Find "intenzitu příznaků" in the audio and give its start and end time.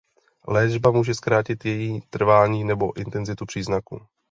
2.97-4.01